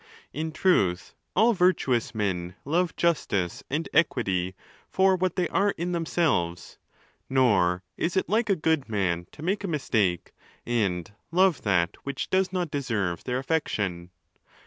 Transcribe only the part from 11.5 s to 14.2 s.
that which does not deserve their affection.